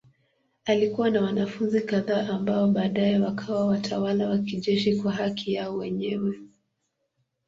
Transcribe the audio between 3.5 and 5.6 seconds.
watawala wa kijeshi kwa haki